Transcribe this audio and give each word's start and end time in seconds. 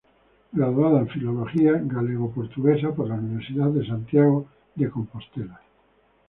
Graduada 0.51 1.01
en 1.01 1.09
Filología 1.09 1.73
Gallego-Portuguesa 1.73 2.91
por 2.91 3.07
la 3.07 3.13
Universidad 3.13 3.67
de 3.67 3.85
Santiago 3.85 4.47
de 4.73 4.89
Compostela. 4.89 5.61